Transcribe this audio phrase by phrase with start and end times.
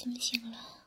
[0.00, 0.86] 怎么醒了？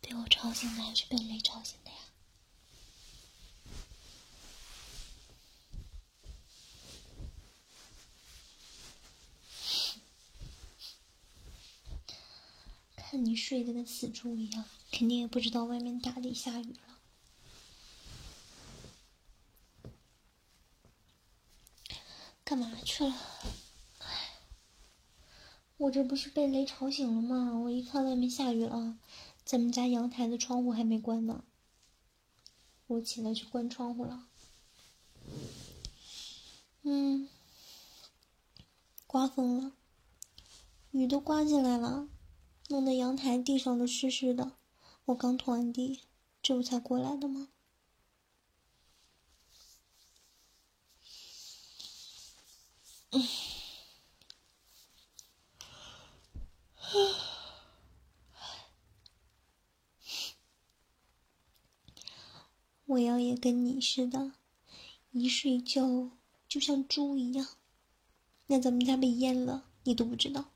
[0.00, 1.96] 被我吵醒的还是被雷吵醒的呀？
[12.96, 16.97] 看你睡得跟死猪一样，肯定也不知道外面大雷下雨了。
[22.48, 23.14] 干嘛去了？
[25.76, 27.58] 我这不是被雷吵醒了吗？
[27.58, 28.96] 我一看外面下雨了，
[29.44, 31.44] 咱们家阳台的窗户还没关呢。
[32.86, 34.28] 我起来去关窗户了。
[36.84, 37.28] 嗯，
[39.06, 39.72] 刮风了，
[40.92, 42.08] 雨都刮进来了，
[42.68, 44.52] 弄得阳台地上都湿湿的。
[45.04, 46.00] 我刚拖完地，
[46.40, 47.48] 这不才过来的吗？
[62.84, 64.32] 我要也跟你似的，
[65.12, 66.10] 一睡觉
[66.46, 67.48] 就像猪一样。
[68.46, 70.50] 那咱们家被淹了，你都不知道。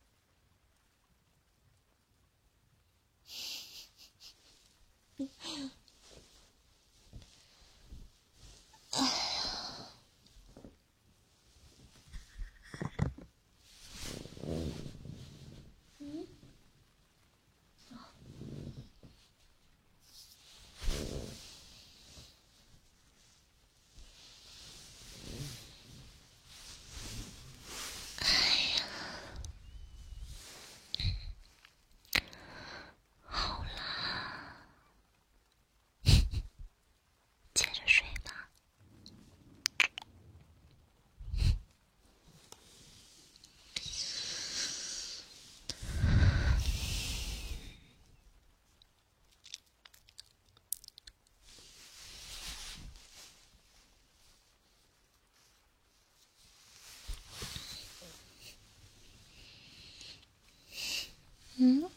[61.59, 61.89] 嗯，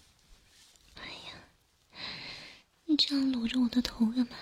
[0.93, 1.49] 哎呀，
[2.85, 4.35] 你这样搂着我的头干嘛？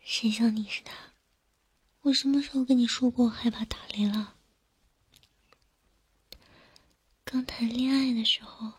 [0.00, 0.90] 谁像你似的？
[2.00, 4.34] 我什么时候跟你说过害怕打雷了？
[7.22, 8.72] 刚谈恋爱的时候，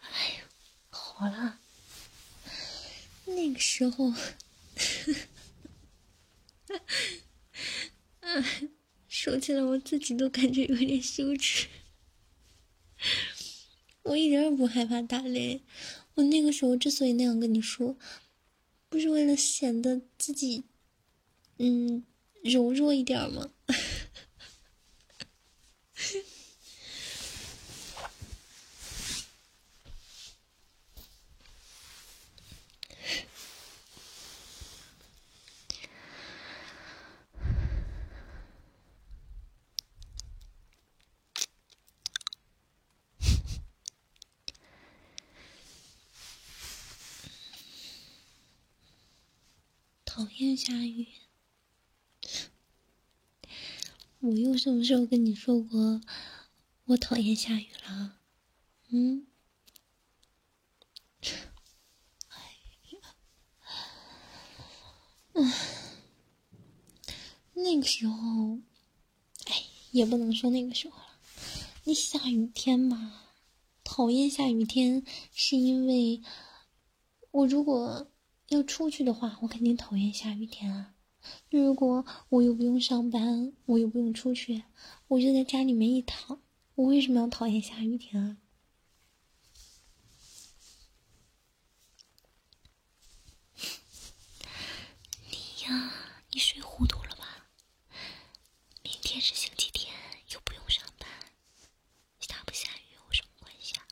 [0.00, 0.46] 哎呦，
[0.88, 1.58] 好了，
[3.26, 4.14] 那个时候，
[8.20, 8.70] 哎。
[9.10, 11.68] 说起来，我自己都感觉有点羞耻。
[14.02, 15.62] 我一点也不害怕打雷。
[16.14, 17.96] 我那个时候之所以那样跟你说，
[18.88, 20.64] 不是为了显得自己，
[21.58, 22.04] 嗯，
[22.42, 23.50] 柔弱一点吗？
[50.22, 51.08] 讨厌下雨，
[54.20, 56.00] 我又什么时候跟你说过
[56.84, 58.20] 我讨厌下雨了？
[58.90, 59.26] 嗯？
[62.28, 62.38] 哎
[62.92, 63.00] 呀，
[67.54, 68.60] 那个时候，
[69.46, 71.18] 哎，也不能说那个时候了。
[71.82, 73.24] 你下雨天嘛，
[73.82, 75.04] 讨厌下雨天，
[75.34, 76.22] 是因为
[77.32, 78.06] 我如果。
[78.52, 80.94] 要出去的话，我肯定讨厌下雨天啊。
[81.50, 84.64] 如果我又不用上班，我又不用出去，
[85.08, 86.42] 我就在家里面一躺，
[86.74, 88.36] 我为什么要讨厌下雨天啊？
[95.30, 95.92] 你呀，
[96.30, 97.46] 你睡糊涂了吧？
[98.82, 99.94] 明天是星期天，
[100.34, 101.08] 又不用上班，
[102.20, 103.86] 下不下雨有什么关系啊？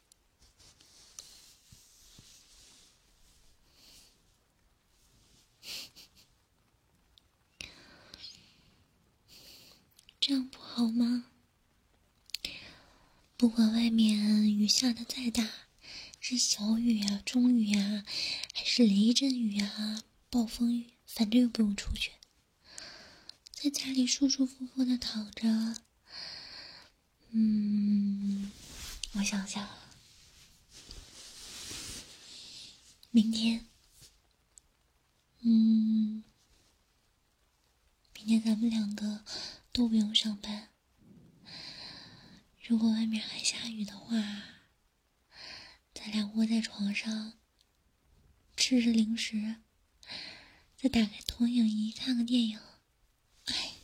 [10.20, 11.24] 这样不好吗？
[13.36, 15.50] 不管外面雨下的再大，
[16.20, 18.04] 是小雨啊、中雨啊，
[18.54, 22.12] 还是雷阵雨啊、暴风雨，反正又不用出去，
[23.52, 25.76] 在家里舒舒服服的躺着。
[27.32, 28.50] 嗯，
[29.12, 29.68] 我想想，
[33.10, 33.66] 明天，
[35.40, 36.22] 嗯。
[40.12, 40.68] 上班。
[42.66, 44.16] 如果外面还下雨的话，
[45.94, 47.32] 咱俩窝在床上，
[48.58, 49.56] 吃着零食，
[50.76, 52.60] 再打开投影仪看个电影。
[53.46, 53.76] 哎，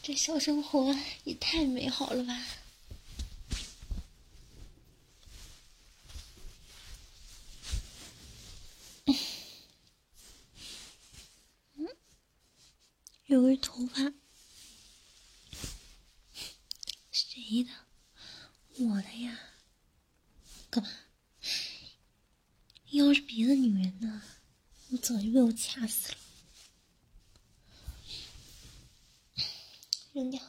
[0.00, 2.46] 这小生活也太美好了吧！
[11.74, 11.88] 嗯
[13.26, 14.12] 有根头发，
[17.10, 17.72] 谁的？
[18.78, 19.36] 我的呀。
[20.72, 20.88] 干嘛？
[22.90, 23.44] 要是别
[24.02, 24.22] 那，
[24.92, 26.18] 我早就被我掐死了。
[30.14, 30.40] 扔掉。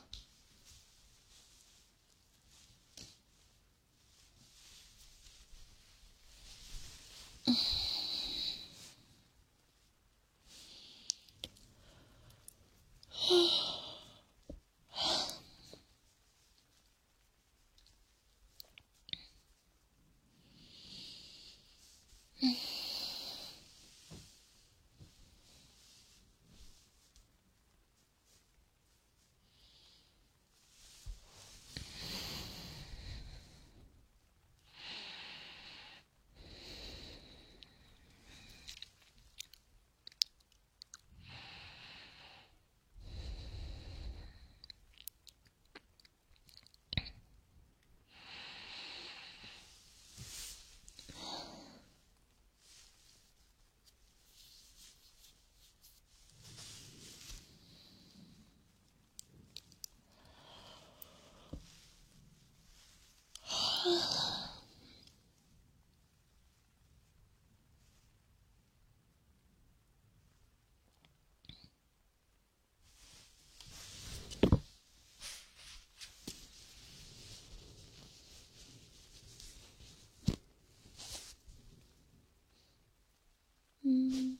[83.84, 84.38] 嗯，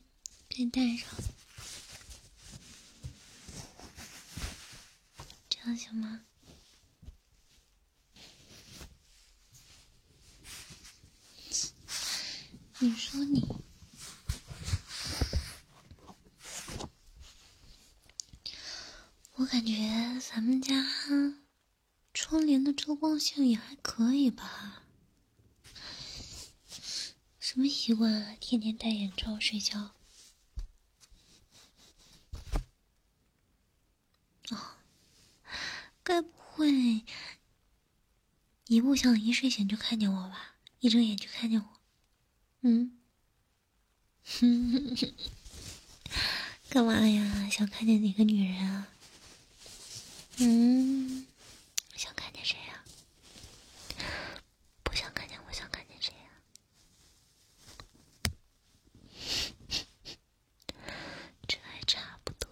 [0.62, 1.08] 先戴上，
[5.48, 6.22] 这样行吗？
[12.78, 13.44] 你说你，
[19.32, 19.74] 我感觉
[20.20, 20.86] 咱们家
[22.14, 24.84] 窗帘的遮光性也还可以吧？
[27.40, 28.36] 什么习惯啊？
[28.38, 29.96] 天天戴眼罩睡觉？
[36.04, 37.04] 该不会
[38.66, 40.56] 一不想一睡醒就看见我吧？
[40.80, 41.66] 一睁眼就看见我？
[42.62, 42.98] 嗯，
[46.70, 47.48] 干嘛呀？
[47.50, 48.88] 想看见哪个女人啊？
[50.38, 51.26] 嗯，
[51.94, 52.84] 想看见谁呀？
[54.82, 56.30] 不想看见我，想看见谁呀？
[61.46, 62.50] 这还差不多。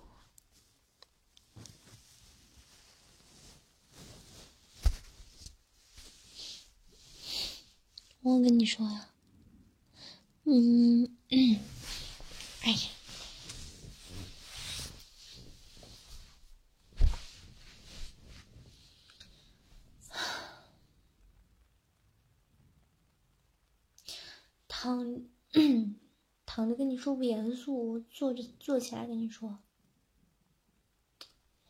[8.42, 9.10] 跟你说呀。
[10.44, 11.60] 嗯嗯，
[12.62, 12.78] 哎呀，
[24.66, 25.24] 躺
[26.46, 29.58] 躺着跟你说不严肃，坐着坐起来跟你说。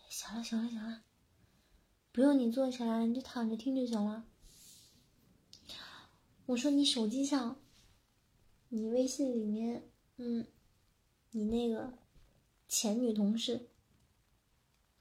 [0.09, 1.03] 行了行了行了，
[2.13, 4.25] 不用你坐起来，你就躺着听就行了。
[6.51, 7.61] 我说你手机上。
[8.73, 10.47] 你微信里面，嗯，
[11.33, 11.99] 你那个
[12.69, 13.69] 前女同事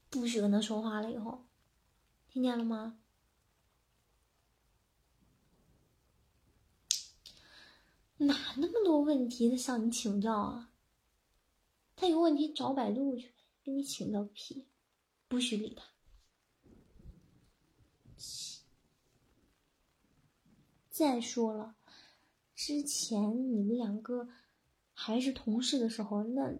[0.08, 1.46] 不许跟他说话了，以后
[2.28, 2.98] 听见了吗？
[8.16, 10.72] 哪那么多问题他向你请教啊？
[11.94, 13.32] 他有问题找百度去，
[13.64, 14.66] 跟你请教个屁！
[15.28, 15.84] 不许理他。
[21.00, 21.76] 再说了。
[22.54, 24.28] 之前你们两个
[24.92, 26.52] 还是同事的时候，那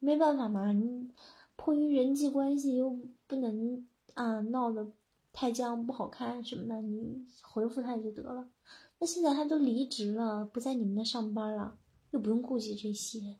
[0.00, 1.12] 没办法嘛，你
[1.54, 4.90] 迫于人际关系又不能啊闹得
[5.32, 8.50] 太僵不好看什么的，你回复他就得了。
[8.98, 11.78] 那现在他都离职了，不在你们那上班了，
[12.10, 13.36] 又不用顾及这些。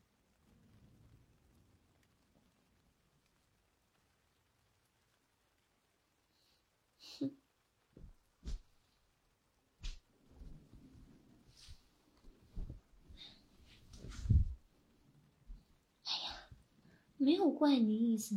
[17.23, 18.35] 没有怪你的意思，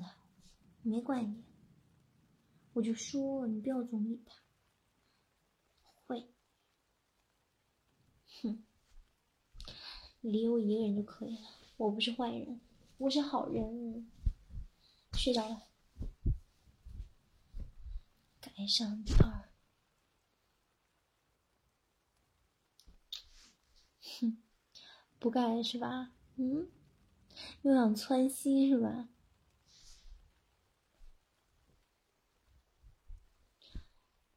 [0.81, 1.41] 没怪你，
[2.73, 4.35] 我就说你不要总理他。
[6.05, 6.27] 会，
[8.41, 8.61] 哼，
[10.19, 11.49] 理我一个人就可以了。
[11.77, 12.59] 我不是坏人，
[12.97, 14.05] 我是好人。
[15.13, 15.63] 睡着了，
[18.41, 19.49] 盖上点儿。
[24.01, 24.43] 哼，
[25.19, 26.11] 不盖是吧？
[26.35, 26.67] 嗯，
[27.63, 29.09] 又想窜稀是吧？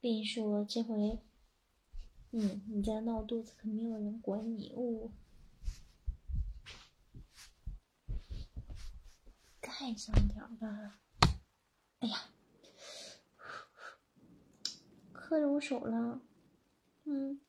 [0.00, 1.20] 跟你说，这回，
[2.30, 5.10] 嗯，你再闹肚子，可没有人管你哦。
[9.60, 11.00] 盖上点吧。
[11.98, 12.30] 哎呀，
[15.12, 16.22] 磕着我手了。
[17.04, 17.40] 嗯，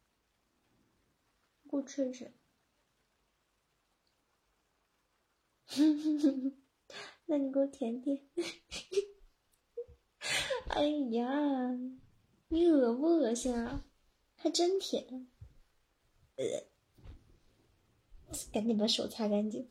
[1.70, 2.34] 给我吹吹。
[5.68, 6.58] 哼哼哼哼
[7.26, 8.22] 那你给我舔舔。
[10.70, 11.78] 哎呀，
[12.50, 13.86] 你恶不恶心啊？
[14.36, 15.28] 还真舔。
[16.36, 16.46] 呃，
[18.52, 19.70] 赶紧把手擦干净。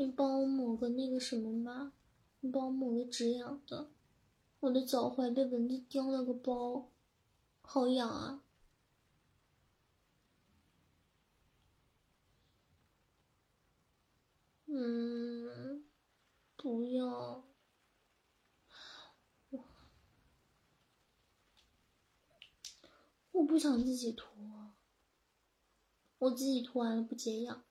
[0.00, 1.92] 你帮我抹个那个什么吧，
[2.40, 3.90] 你帮我抹个止痒的，
[4.60, 6.88] 我的脚踝被蚊子叮了个包，
[7.60, 8.42] 好痒啊！
[14.64, 15.84] 嗯，
[16.56, 17.44] 不要，
[23.32, 24.24] 我不想自己涂，
[26.16, 27.62] 我自己涂完了不解痒，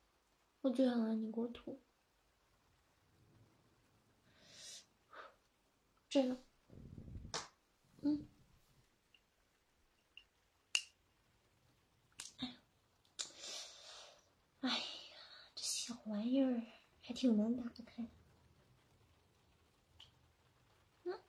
[0.61, 1.79] 我就想让你给我涂。
[6.09, 6.35] 这个，
[8.01, 8.25] 嗯，
[12.39, 12.53] 哎呀，
[14.61, 14.75] 哎呀，
[15.55, 16.63] 这小玩意儿
[17.01, 18.09] 还挺难打开。
[21.05, 21.19] 嗯，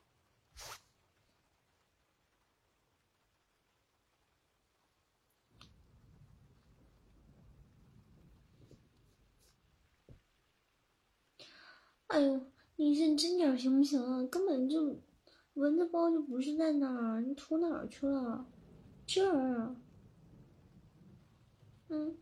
[12.09, 12.50] 哎呦。
[12.81, 14.27] 你认真点行不行啊？
[14.29, 15.03] 根本就
[15.53, 18.47] 蚊子包就不是在那儿，你涂哪儿去了？
[19.07, 19.77] 这儿，
[21.89, 22.17] 嗯，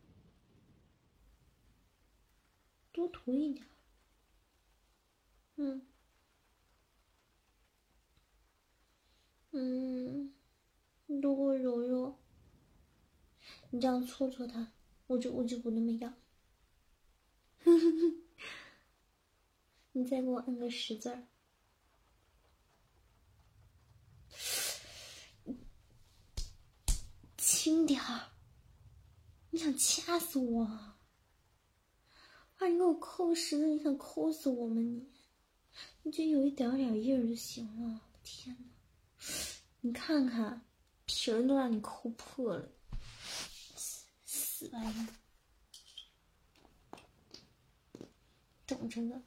[2.90, 3.64] 多涂一点，
[5.54, 5.86] 嗯，
[9.52, 10.32] 嗯，
[11.06, 12.16] 你多给我揉揉，
[13.70, 14.72] 你这样搓搓它，
[15.06, 16.12] 我就我就不那么痒。
[19.92, 21.26] 你再给我摁个十字儿，
[27.36, 28.30] 轻点儿！
[29.50, 30.64] 你想掐死我？
[30.64, 30.98] 啊！
[32.68, 34.80] 你给我扣十字，你想扣死我吗？
[34.80, 35.10] 你，
[36.02, 38.02] 你就有一点点印儿就行了。
[38.22, 38.64] 天哪！
[39.80, 40.64] 你看看，
[41.06, 42.68] 皮儿都让你抠破了，
[44.24, 45.08] 死玩意儿！
[48.66, 49.22] 等着呢。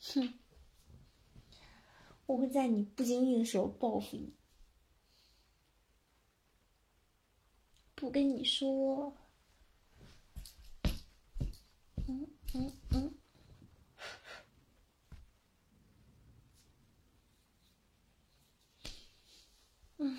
[0.00, 0.34] 哼！
[2.26, 4.32] 我会在你不经意的时候报复你。
[7.94, 9.14] 不跟你说。
[12.08, 13.14] 嗯嗯嗯。
[19.98, 20.18] 嗯。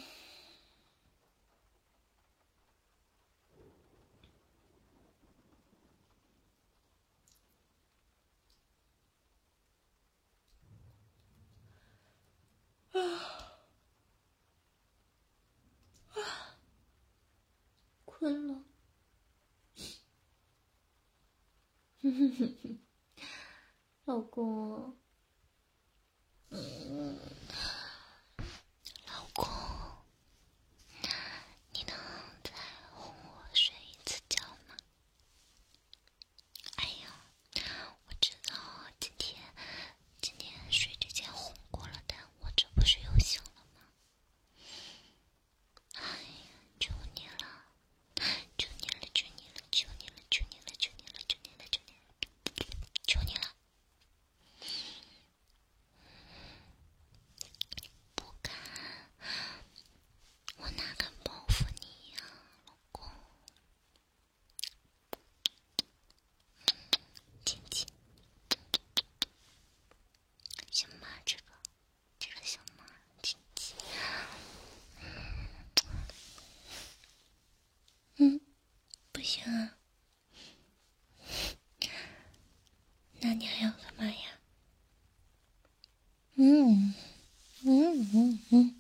[18.22, 18.54] 困了，
[22.04, 22.80] 哼哼哼哼，
[24.06, 24.96] 老公，
[26.52, 27.18] 嗯，
[79.22, 79.78] 不行啊。
[83.20, 84.40] 那你还要干嘛呀？
[86.38, 86.96] 嗯
[87.62, 88.76] 嗯嗯嗯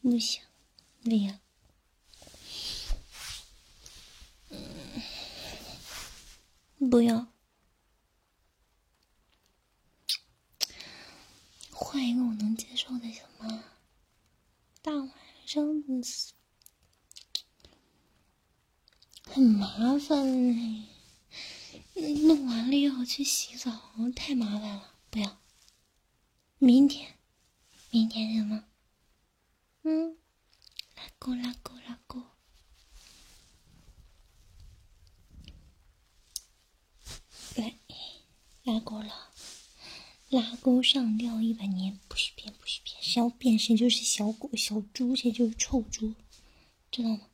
[0.00, 0.42] 不行
[1.04, 1.38] 不行
[6.90, 7.28] 不要。
[11.70, 13.62] 换一个我能接受的行吗？
[14.82, 15.08] 大晚
[15.46, 16.02] 上的
[19.24, 20.84] 很麻烦嘞，
[21.94, 23.70] 弄完了要去洗澡，
[24.14, 24.94] 太麻烦了。
[25.10, 25.38] 不要，
[26.58, 27.14] 明天，
[27.90, 28.64] 明天行吗？
[29.84, 30.16] 嗯，
[30.96, 32.22] 拉钩，拉钩，拉钩。
[37.56, 37.78] 来，
[38.64, 39.30] 拉钩了，
[40.28, 46.14] 拉钩上吊一百年，不许变，不许变，谁要变谁就是小狗、小猪，谁就是臭猪，
[46.90, 47.28] 知道吗？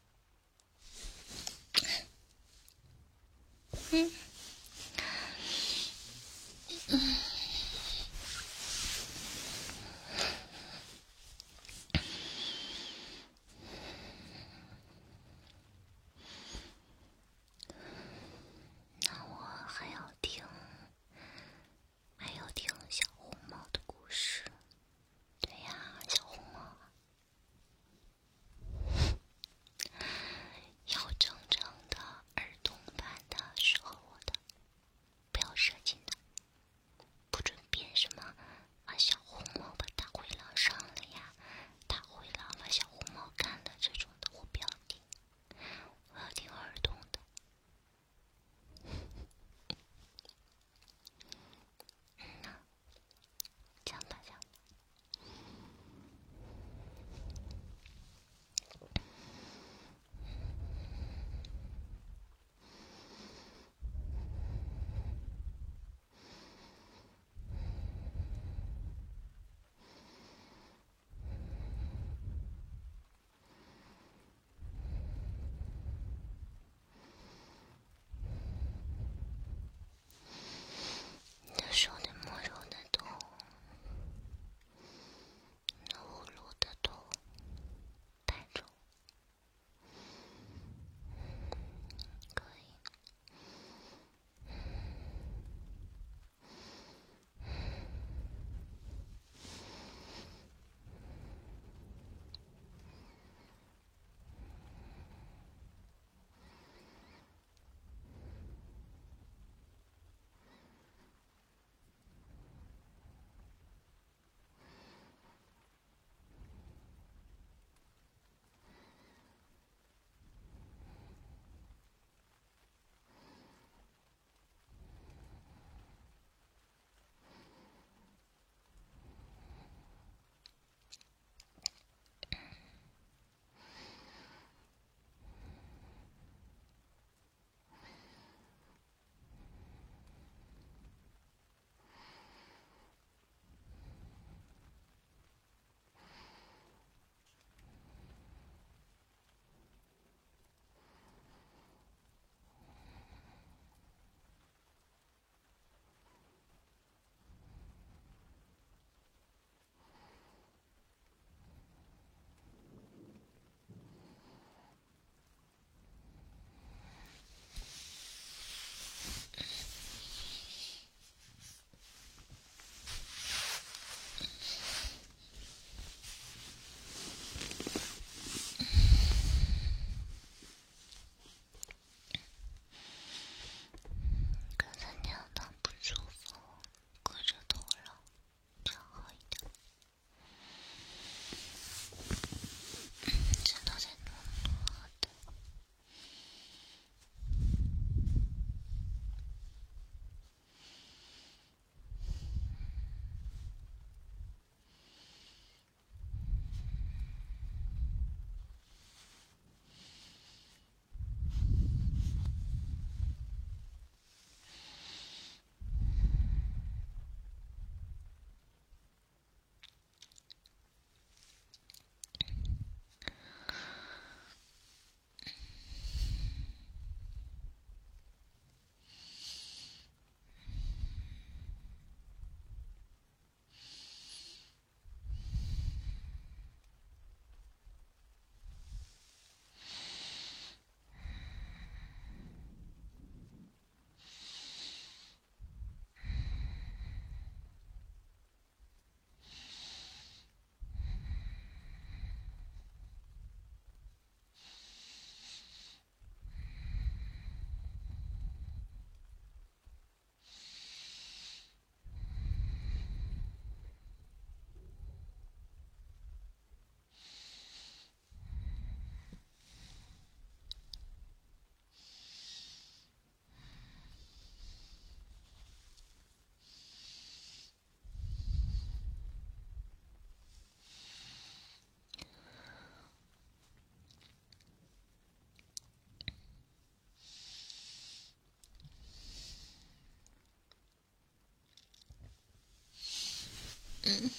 [293.89, 294.18] 嗯。